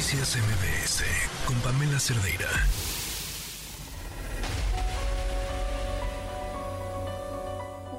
[0.00, 1.04] Noticias MBS
[1.46, 2.48] con Pamela Cerdeira.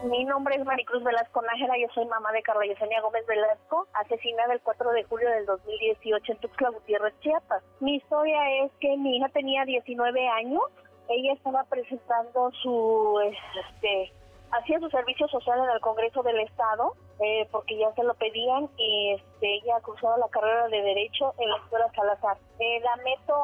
[0.09, 4.51] Mi nombre es Maricruz Velasco Nájera, yo soy mamá de Carla Yesenia Gómez Velasco, asesinada
[4.51, 7.61] el 4 de julio del 2018 en Tuxtla Gutiérrez, Chiapas.
[7.81, 10.63] Mi historia es que mi hija tenía 19 años,
[11.07, 14.11] ella estaba presentando su este,
[14.49, 18.67] hacía su servicio social en el Congreso del Estado eh, porque ya se lo pedían
[18.77, 22.37] y este, ella ha cruzado la carrera de Derecho en la Escuela Salazar.
[22.59, 23.35] Eh, la meto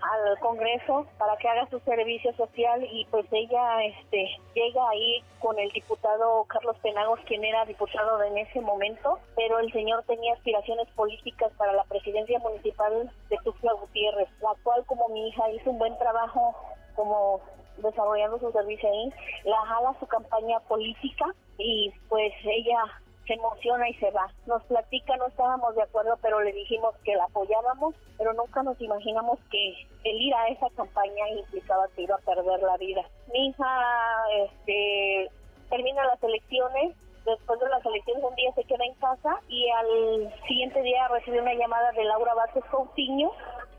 [0.00, 5.58] al Congreso para que haga su servicio social y pues ella este, llega ahí con
[5.58, 10.88] el diputado Carlos Penagos, quien era diputado en ese momento, pero el señor tenía aspiraciones
[10.96, 15.78] políticas para la presidencia municipal de Tuxtla Gutiérrez, la cual como mi hija hizo un
[15.78, 16.54] buen trabajo
[16.94, 17.40] como
[17.78, 19.12] desarrollando su servicio ahí,
[19.44, 21.26] la jala su campaña política
[21.58, 22.78] y pues ella
[23.26, 24.28] se emociona y se va.
[24.46, 28.80] Nos platica, no estábamos de acuerdo, pero le dijimos que la apoyábamos, pero nunca nos
[28.80, 29.74] imaginamos que
[30.04, 33.02] el ir a esa campaña implicaba que iba a perder la vida.
[33.32, 35.30] Mi hija este,
[35.70, 40.34] termina las elecciones, después de las elecciones un día se queda en casa y al
[40.46, 43.30] siguiente día recibe una llamada de Laura Vázquez Coutinho,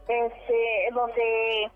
[0.07, 1.71] este, donde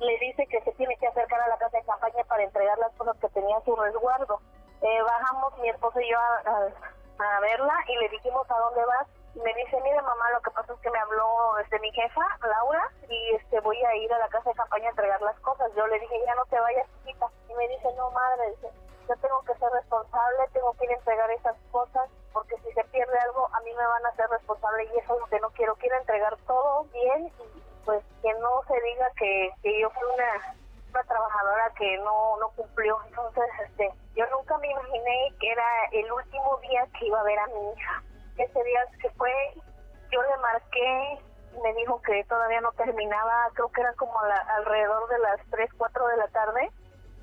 [0.00, 2.92] le dice que se tiene que acercar a la casa de campaña para entregar las
[2.94, 4.40] cosas que tenía a su resguardo.
[4.82, 6.68] Eh, bajamos mi esposo y yo a,
[7.18, 9.06] verla y le dijimos a dónde vas.
[9.34, 12.20] Y me dice, mire mamá, lo que pasa es que me habló este, mi jefa,
[12.42, 15.72] Laura, y este voy a ir a la casa de campaña a entregar las cosas.
[15.74, 17.26] Yo le dije, ya no te vayas, chiquita.
[17.48, 18.68] Y me dice, no madre, dice,
[19.08, 22.84] yo tengo que ser responsable, tengo que ir a entregar esas cosas, porque si se
[22.84, 25.50] pierde algo, a mí me van a ser responsable y eso es lo que no
[25.50, 25.74] quiero.
[25.76, 30.56] Quiero entregar todo bien y pues que no se diga que, que yo fui una,
[30.92, 32.98] una trabajadora que no, no cumplió.
[33.08, 37.38] Entonces, este, yo nunca me imaginé que era el último día que iba a ver
[37.38, 38.02] a mi hija.
[38.38, 39.32] Ese día que fue,
[40.10, 41.18] yo le marqué,
[41.62, 46.06] me dijo que todavía no terminaba, creo que era como alrededor de las 3, 4
[46.08, 46.70] de la tarde.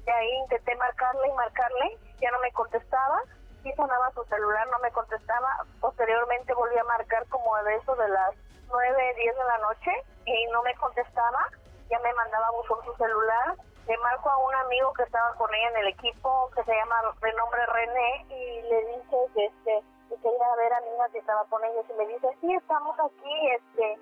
[0.06, 3.22] Y ahí intenté marcarle y marcarle, ya no me contestaba.
[3.64, 5.66] Sí sonaba su celular, no me contestaba.
[5.82, 8.36] Posteriormente volví a marcar como de eso de las
[8.70, 9.92] 9, 10 de la noche
[10.26, 11.50] y no me contestaba,
[11.90, 13.56] ya me mandaba buzón su celular,
[13.90, 17.02] le marco a un amigo que estaba con ella en el equipo, que se llama
[17.22, 21.44] de nombre René, y le dice que este que quería ver a niña que estaba
[21.46, 24.00] con ellos y me dice, sí, estamos aquí, este,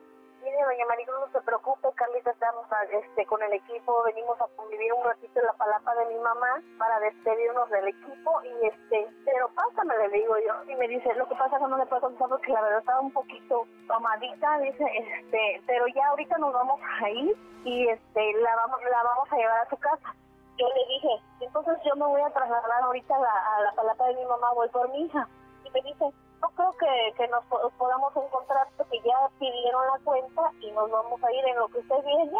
[0.47, 4.93] Mire, doña Maricruz, no se preocupe, Carlita, estamos este, con el equipo, venimos a convivir
[4.93, 9.49] un ratito en la palapa de mi mamá para despedirnos del equipo y este, pero
[9.49, 11.99] pásame, le digo yo, y me dice, lo que pasa es que no le puedo
[11.99, 16.79] contestar porque la verdad estaba un poquito tomadita, dice, este, pero ya ahorita nos vamos
[17.01, 17.35] a ir
[17.65, 20.15] y este, la vamos, la vamos a llevar a su casa.
[20.55, 24.07] Yo le dije, entonces yo me voy a trasladar ahorita a la, a la palapa
[24.07, 25.27] de mi mamá, voy por mi hija.
[25.65, 26.05] Y me dice,
[26.41, 27.43] no creo que, que nos
[27.77, 31.79] podamos encontrar porque ya pidieron la cuenta y nos vamos a ir en lo que
[31.79, 32.39] usted viene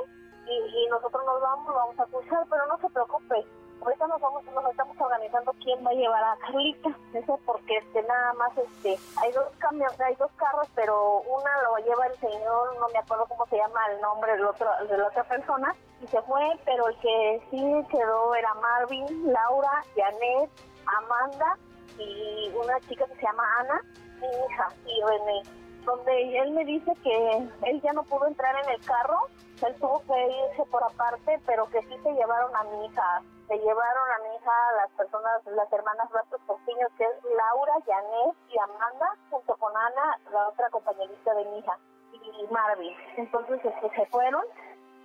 [0.50, 3.46] y, nosotros nos vamos, vamos a cruzar, pero no se preocupe.
[3.81, 8.02] Ahorita nos vamos, nos estamos organizando quién va a llevar a Carlita, eso porque este
[8.03, 12.75] nada más este hay dos camiones, hay dos carros, pero una lo lleva el señor,
[12.80, 16.07] no me acuerdo cómo se llama el nombre del otro de la otra persona y
[16.07, 20.50] se fue, pero el que sí quedó era Marvin, Laura, Janet,
[20.86, 21.57] Amanda
[21.97, 23.81] y una chica que se llama Ana,
[24.19, 25.44] mi hija, y René,
[25.85, 29.28] donde él me dice que él ya no pudo entrar en el carro,
[29.66, 33.57] él tuvo que irse por aparte, pero que sí se llevaron a mi hija, se
[33.57, 38.59] llevaron a mi hija las personas, las hermanas Rastos Porciños, que es Laura, Janet y
[38.59, 41.78] Amanda, junto con Ana, la otra compañerita de mi hija,
[42.13, 42.94] y Marvin.
[43.18, 44.44] Entonces este, se fueron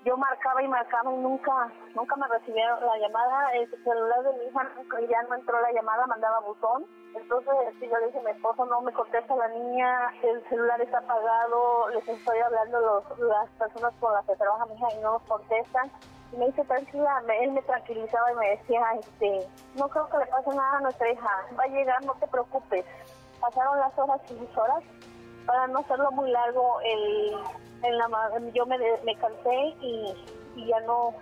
[0.05, 3.53] yo marcaba y marcaba y nunca nunca me recibieron la llamada.
[3.53, 4.69] El celular de mi hija
[5.09, 6.87] ya no entró la llamada mandaba buzón.
[7.15, 10.81] Entonces si yo le dije a mi esposo no me contesta la niña el celular
[10.81, 15.03] está apagado les estoy hablando los, las personas con las que trabaja mi hija y
[15.03, 15.91] no nos contestan
[16.33, 19.47] y me dice tranquila él me tranquilizaba y me decía este
[19.77, 22.87] no creo que le pase nada a nuestra hija va a llegar no te preocupes
[23.43, 24.85] pasaron las horas y las horas.
[25.47, 27.35] Para no hacerlo muy largo el
[27.83, 28.09] en la
[28.55, 30.15] yo me, me cansé y,
[30.67, 31.15] ya no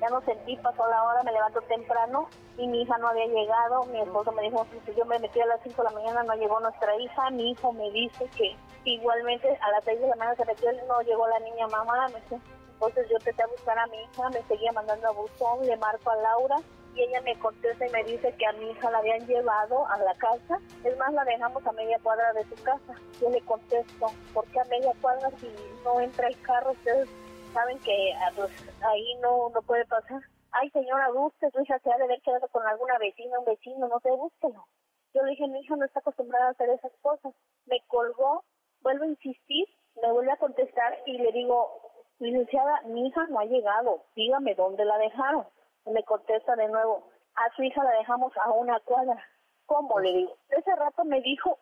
[0.00, 2.28] ya no sentí, pasó la hora, me levanto temprano
[2.58, 5.46] y mi hija no había llegado, mi esposo me dijo, si yo me metí a
[5.46, 9.56] las 5 de la mañana no llegó nuestra hija, mi hijo me dice que igualmente
[9.60, 12.40] a las 6 de la mañana se metió, no llegó la niña mamá, me dice,
[12.72, 16.10] entonces yo te a buscar a mi hija, me seguía mandando a buzón, le marco
[16.10, 16.56] a Laura
[16.94, 19.98] y ella me contesta y me dice que a mi hija la habían llevado a
[19.98, 20.58] la casa.
[20.84, 22.94] Es más, la dejamos a media cuadra de su casa.
[23.20, 25.48] Yo le contesto, ¿por qué a media cuadra si
[25.84, 26.72] no entra el carro?
[26.72, 27.08] Ustedes
[27.52, 28.50] saben que ah, pues,
[28.82, 30.20] ahí no, no puede pasar.
[30.50, 33.88] Ay, señora, busque, su hija se ha de haber quedado con alguna vecina, un vecino,
[33.88, 34.66] no sé, búsquelo.
[35.14, 37.34] Yo le dije, mi hija no está acostumbrada a hacer esas cosas.
[37.66, 38.44] Me colgó,
[38.80, 39.66] vuelvo a insistir,
[40.02, 41.70] me vuelve a contestar y le digo,
[42.18, 45.46] licenciada, mi hija no ha llegado, dígame dónde la dejaron.
[45.86, 49.22] Me contesta de nuevo, a su hija la dejamos a una cuadra.
[49.66, 49.98] ¿Cómo?
[50.00, 51.58] Le digo, ese rato me dijo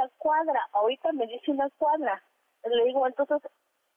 [0.00, 2.22] a cuadra, ahorita me dice una cuadra.
[2.64, 3.38] Le digo, entonces,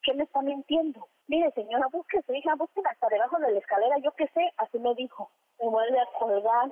[0.03, 1.07] ¿qué me está mintiendo?
[1.27, 4.79] Mire, señora, busque su hija, busque hasta debajo de la escalera, yo qué sé, así
[4.79, 5.29] me dijo.
[5.59, 6.71] Me vuelve a colgar.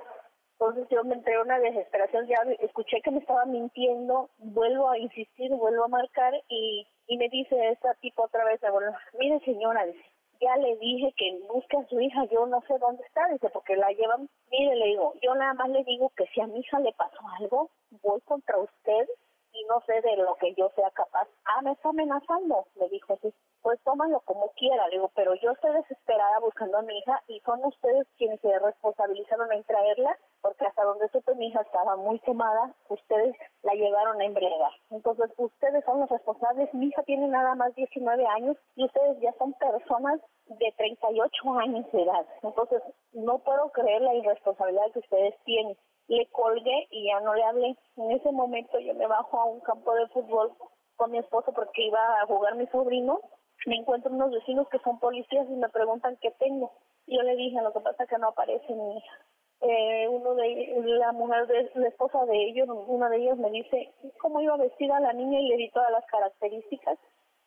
[0.52, 5.50] Entonces yo me entré una desesperación, ya escuché que me estaba mintiendo, vuelvo a insistir,
[5.50, 10.04] vuelvo a marcar y, y me dice esta tipo otra vez, bueno, mire señora, dice,
[10.40, 13.76] ya le dije que busque a su hija, yo no sé dónde está, dice, porque
[13.76, 16.78] la llevan, mire, le digo, yo nada más le digo que si a mi hija
[16.80, 17.70] le pasó algo,
[18.02, 19.08] voy contra usted
[19.54, 21.28] y no sé de lo que yo sea capaz.
[21.44, 23.32] Ah, me está amenazando, le dijo así.
[23.62, 27.40] Pues tómalo como quiera, le digo, pero yo estoy desesperada buscando a mi hija y
[27.40, 32.18] son ustedes quienes se responsabilizaron en traerla, porque hasta donde supe mi hija estaba muy
[32.20, 34.72] quemada, ustedes la llevaron a embriagar.
[34.90, 39.32] Entonces, ustedes son los responsables, mi hija tiene nada más 19 años y ustedes ya
[39.38, 42.26] son personas de 38 años de edad.
[42.42, 42.82] Entonces,
[43.12, 45.76] no puedo creer la irresponsabilidad que ustedes tienen
[46.08, 47.76] le colgué y ya no le hablé.
[47.96, 50.52] En ese momento yo me bajo a un campo de fútbol
[50.96, 53.20] con mi esposo porque iba a jugar mi sobrino.
[53.66, 56.72] Me encuentro unos vecinos que son policías y me preguntan qué tengo.
[57.06, 59.18] Yo le dije, lo que pasa es que no aparece mi hija.
[59.66, 63.94] Eh, uno de la mujer de la esposa de ellos, una de ellos me dice
[64.20, 66.98] cómo iba vestida la niña y le di todas las características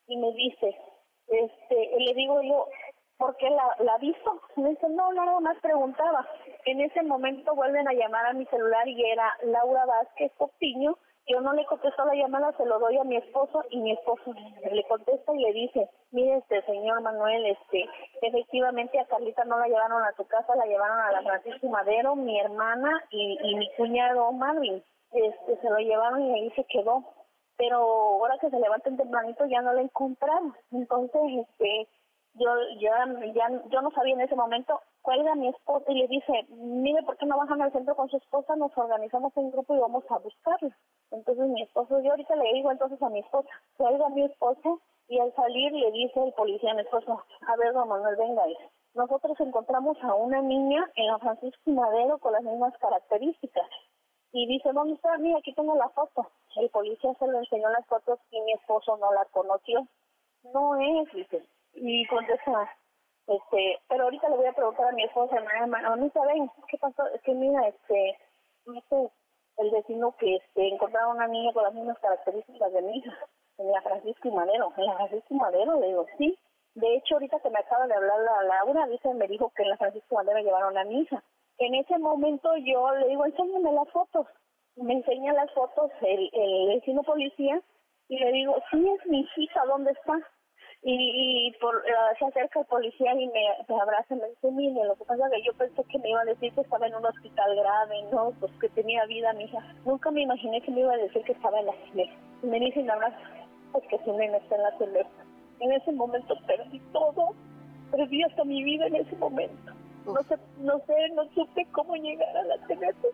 [0.08, 0.76] y me dice,
[1.28, 2.68] este, le digo yo,
[3.18, 4.42] porque la, la visto.
[4.56, 6.28] Me dice, no, nada más preguntaba.
[6.66, 10.98] En ese momento vuelven a llamar a mi celular y era Laura Vázquez Copiño.
[11.28, 14.34] Yo no le contesto la llamada, se lo doy a mi esposo y mi esposo
[14.72, 17.86] le contesta y le dice, mire este señor Manuel, este,
[18.22, 22.16] efectivamente a Carlita no la llevaron a tu casa, la llevaron a la Francisco Madero,
[22.16, 24.82] mi hermana y, y mi cuñado Marvin.
[25.12, 27.04] Este, se lo llevaron y ahí se quedó.
[27.58, 30.56] Pero ahora que se levanten tempranito ya no la encontraron.
[30.72, 31.88] Entonces, este,
[32.38, 32.50] yo
[32.80, 36.46] ya, ya yo no sabía en ese momento cuelga a mi esposa y le dice
[36.50, 39.80] mire por qué no bajan al centro con su esposa nos organizamos en grupo y
[39.80, 40.76] vamos a buscarla
[41.12, 44.70] entonces mi esposo yo ahorita le digo entonces a mi esposa cuelga a mi esposa
[45.08, 48.44] y al salir le dice el policía a mi esposo a ver don Manuel venga
[48.94, 53.70] nosotros encontramos a una niña en la Francisco Madero con las mismas características.
[54.32, 57.86] Y dice dónde está mira aquí tengo la foto el policía se le enseñó las
[57.86, 59.88] fotos y mi esposo no la conoció.
[60.54, 62.70] No es dice y contesta,
[63.28, 67.08] este, pero ahorita le voy a preguntar a mi esposa, a mí saben qué pasó,
[67.14, 68.18] es que mira, este,
[68.66, 69.12] dice
[69.58, 73.14] el vecino que este, encontraron una niña con las mismas características de mi hija,
[73.58, 76.38] en la Francisco y Madero, en la Francisco y Madero, le digo, sí,
[76.76, 79.70] de hecho ahorita que me acaba de hablar la Laura, dice, me dijo que en
[79.70, 81.24] la Francisco Madero llevaron a mi hija.
[81.58, 84.28] En ese momento yo le digo, enséñame las fotos,
[84.76, 87.60] me enseña las fotos el, el vecino policía
[88.08, 90.20] y le digo, sí es mi hija, ¿dónde está?
[90.84, 94.52] Y, y por, uh, se acerca el policía y me, me abraza y me dice,
[94.52, 96.88] mire, lo que pasa es que yo pensé que me iba a decir que estaba
[96.88, 98.32] en un hospital grave, ¿no?
[98.40, 99.60] Pues que tenía vida mi hija.
[99.86, 101.74] Nunca me imaginé que me iba a decir que estaba en la.
[102.44, 103.18] Y me dice, abraza,
[103.72, 105.24] pues que su nena está en la celeste.
[105.60, 107.34] En ese momento perdí todo,
[107.92, 109.74] perdí hasta mi vida en ese momento.
[110.06, 113.08] No sé, no sé, no supe cómo llegar a la celeste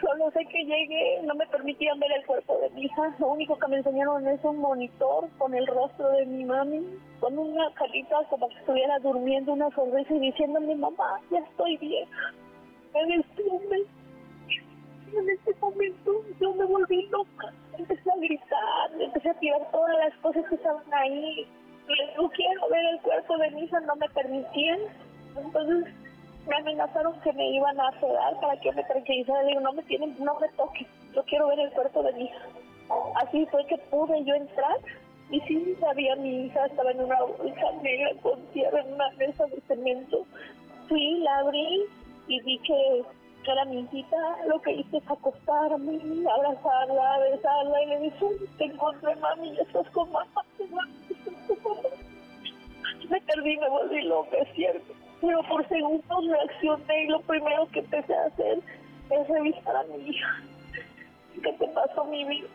[0.00, 3.14] Solo sé que llegué, no me permitían ver el cuerpo de mi hija.
[3.18, 6.84] Lo único que me enseñaron es un monitor con el rostro de mi mami,
[7.20, 10.18] con una carita como que estuviera durmiendo, una sonrisa y
[10.60, 12.08] mi mamá, ya estoy bien.
[12.94, 13.90] En este momento,
[15.16, 17.52] en este momento yo me volví loca.
[17.76, 21.46] Empecé a gritar, empecé a tirar todas las cosas que estaban ahí.
[22.16, 24.80] No quiero ver el cuerpo de mi hija, no me permitían.
[25.36, 25.94] Entonces
[26.48, 29.42] me amenazaron que me iban a sedar para que me tranquilizara.
[29.42, 32.24] Le digo, no me tienen, no me toquen, yo quiero ver el cuerpo de mi
[32.24, 32.46] hija.
[33.16, 34.76] Así fue que pude yo entrar
[35.30, 39.44] y sí sabía mi hija estaba en una bolsa negra con tierra en una mesa
[39.46, 40.26] de cemento.
[40.88, 41.84] Fui, la abrí
[42.28, 43.04] y vi que
[43.50, 45.98] era mi hijita, lo que hice es acostarme,
[46.30, 48.26] abrazarla, besarla y le dije,
[48.58, 50.44] te encontré mami, ya estás con mamá,
[53.08, 54.87] Me perdí, me volví loca, es cierto
[55.20, 58.58] pero por segundos reaccioné y lo primero que empecé a hacer
[59.10, 60.42] es revisar a mi hija.
[61.42, 62.48] ¿Qué te pasó, mi vida?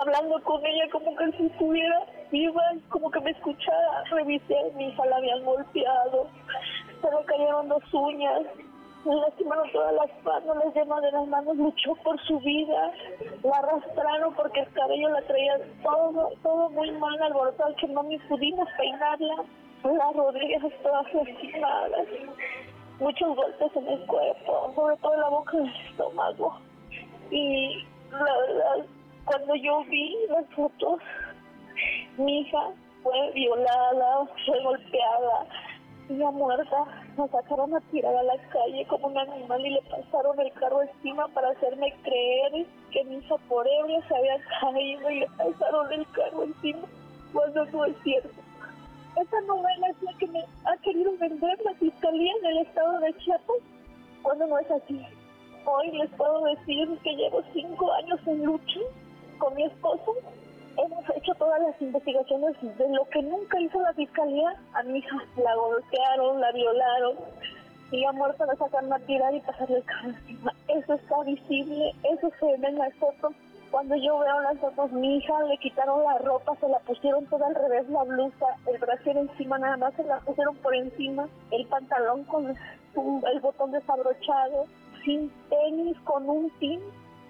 [0.00, 4.04] Hablando con ella como que si estuviera viva, como que me escuchara.
[4.10, 6.28] Revisé a mi hija, la habían golpeado,
[7.00, 8.42] se le cayeron dos uñas,
[9.04, 12.92] le lastimaron todas las manos, las yemas de las manos, luchó por su vida,
[13.42, 18.18] la arrastraron porque el cabello la traía todo, todo muy mal, alborotado, que no me
[18.20, 19.44] pudimos peinarla
[19.82, 22.06] las rodillas todas lastimadas,
[22.98, 26.58] muchos golpes en el cuerpo, sobre todo en la boca del estómago.
[27.30, 28.86] Y la verdad,
[29.24, 31.00] cuando yo vi las fotos,
[32.18, 32.72] Mi hija
[33.02, 35.46] fue violada, fue golpeada,
[36.10, 36.84] ya muerta.
[37.16, 40.82] La sacaron a tirar a la calle como un animal y le pasaron el carro
[40.82, 45.92] encima para hacerme creer que mi hija por ebria se había caído y le pasaron
[45.92, 46.86] el carro encima
[47.32, 48.49] cuando no es cierto.
[49.16, 53.12] Esa novela es la que me ha querido vender la fiscalía en el estado de
[53.18, 53.56] Chiapas
[54.22, 55.04] cuando no es así.
[55.64, 58.80] Hoy les puedo decir que llevo cinco años en lucha
[59.38, 60.14] con mi esposo.
[60.76, 64.54] Hemos hecho todas las investigaciones de lo que nunca hizo la fiscalía.
[64.74, 67.16] A mi hija la golpearon, la violaron
[67.90, 70.54] y a muerto la sacaron a tirar y pasarle el carro encima.
[70.68, 73.34] Eso está visible, eso se ve en las fotos.
[73.70, 77.46] Cuando yo veo las fotos, mi hija le quitaron la ropa, se la pusieron toda
[77.46, 81.66] al revés, la blusa, el brasier encima, nada más se la pusieron por encima, el
[81.66, 84.66] pantalón con el botón desabrochado,
[85.04, 86.80] sin tenis, con un pin.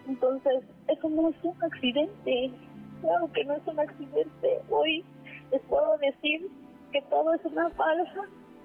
[0.09, 2.51] Entonces, eso no es un accidente.
[3.03, 4.63] Claro que no es un accidente.
[4.71, 5.05] Hoy
[5.51, 6.49] les puedo decir
[6.91, 8.23] que todo es una falsa.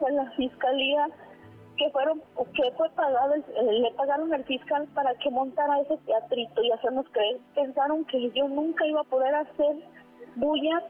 [0.10, 1.08] La fiscalía
[1.78, 2.22] que fueron
[2.54, 7.38] que fue pagado le pagaron al fiscal para que montara ese teatrito y hacernos creer.
[7.54, 9.76] Pensaron que yo nunca iba a poder hacer
[10.36, 10.84] bulla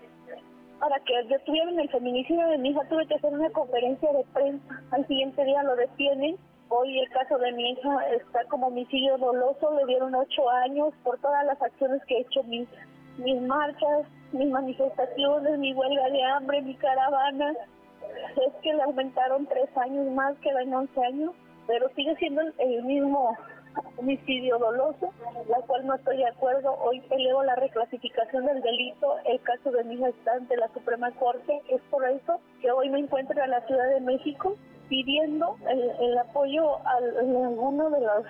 [0.79, 2.87] para que detuvieran el feminicidio de mi hija.
[2.89, 4.83] Tuve que hacer una conferencia de prensa.
[4.91, 6.37] Al siguiente día lo detienen.
[6.69, 11.19] Hoy el caso de mi hija está como homicidio doloso, le dieron ocho años por
[11.19, 12.67] todas las acciones que he hecho, mis,
[13.17, 17.53] mis marchas, mis manifestaciones, mi huelga de hambre, mi caravana.
[18.47, 21.33] Es que le aumentaron tres años más, que en once años,
[21.67, 23.35] pero sigue siendo el mismo
[23.97, 25.13] homicidio doloso,
[25.49, 26.77] la cual no estoy de acuerdo.
[26.81, 29.17] Hoy peleo la reclasificación del delito.
[29.25, 31.61] El caso de mi hija está ante la Suprema Corte.
[31.69, 34.55] Es por eso que hoy me encuentro en la Ciudad de México
[34.89, 38.23] pidiendo el, apoyo a, alguno de las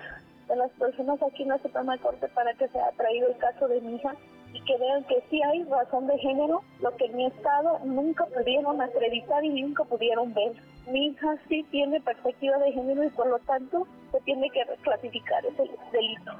[0.48, 3.66] de las personas aquí en la Suprema Corte para que se ha traído el caso
[3.66, 4.14] de mi hija
[4.56, 8.24] y que vean que sí hay razón de género, lo que en mi estado nunca
[8.26, 10.52] pudieron acreditar y nunca pudieron ver.
[10.86, 15.44] Mi hija sí tiene perspectiva de género y por lo tanto se tiene que clasificar
[15.44, 16.32] ese delito.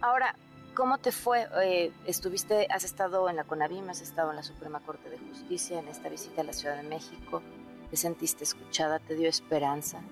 [0.00, 0.36] Ahora,
[0.74, 1.46] ¿cómo te fue?
[1.64, 5.80] Eh, estuviste, has estado en la CONAVIM, has estado en la Suprema Corte de Justicia,
[5.80, 7.42] en esta visita a la Ciudad de México.
[7.90, 9.00] ¿Te sentiste escuchada?
[9.00, 10.02] ¿Te dio esperanza?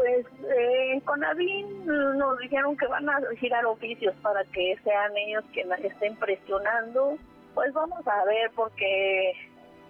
[0.00, 5.44] Pues eh, en Conavin nos dijeron que van a girar oficios para que sean ellos
[5.52, 7.18] quienes estén presionando.
[7.54, 9.34] Pues vamos a ver, porque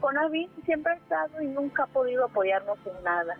[0.00, 3.36] Conavin siempre ha estado y nunca ha podido apoyarnos en nada.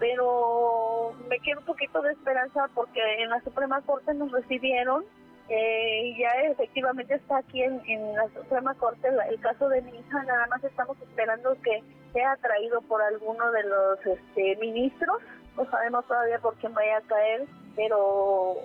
[0.00, 5.04] Pero me queda un poquito de esperanza porque en la Suprema Corte nos recibieron
[5.50, 7.82] eh, ya efectivamente está aquí en,
[8.14, 11.82] la Suprema Corte el, caso de mi hija, nada más estamos esperando que
[12.14, 15.20] sea traído por alguno de los este, ministros,
[15.56, 17.46] no sabemos todavía por quién vaya a caer,
[17.76, 18.56] pero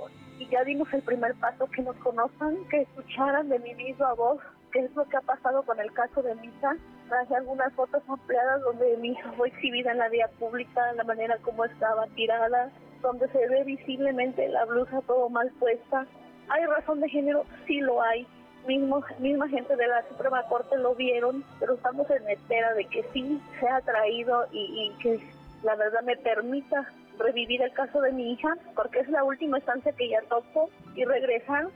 [0.50, 4.40] ya dimos el primer paso, que nos conozcan, que escucharan de mi misma voz
[4.72, 6.76] qué es lo que ha pasado con el caso de mi hija.
[7.08, 11.38] Traje algunas fotos ampliadas donde mi hija fue exhibida en la vía pública, la manera
[11.42, 12.70] como estaba tirada,
[13.02, 16.06] donde se ve visiblemente la blusa todo mal puesta,
[16.50, 17.46] ¿Hay razón de género?
[17.68, 18.28] Sí lo hay.
[18.68, 23.04] Mismo, misma gente de la Suprema Corte lo vieron, pero estamos en espera de que
[23.14, 25.20] sí sea traído y, que
[25.64, 29.92] la verdad me permita revivir el caso de mi hija, porque es la última instancia
[29.94, 31.68] que ya toco, y regresar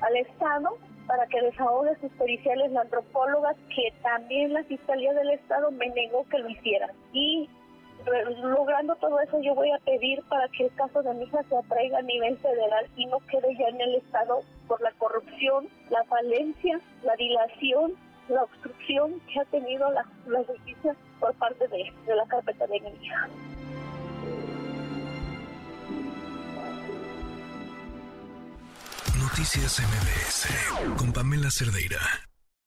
[0.00, 0.76] al Estado
[1.06, 6.26] para que desahogue sus periciales la antropóloga, que también la Fiscalía del Estado me negó
[6.28, 6.90] que lo hiciera.
[7.12, 7.48] Y
[8.42, 11.56] logrando todo eso yo voy a pedir para que el caso de mi hija se
[11.56, 16.04] atraiga a nivel federal y no quede ya en el Estado por la corrupción, la
[16.04, 17.94] falencia, la dilación,
[18.28, 20.04] la obstrucción que ha tenido la,
[20.44, 23.28] justicia por parte de, la carpeta de mi hija.
[29.18, 31.98] Noticias MBS con Pamela Cerdeira.